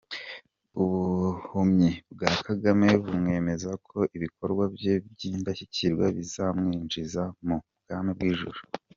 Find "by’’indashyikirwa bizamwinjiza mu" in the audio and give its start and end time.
5.09-7.57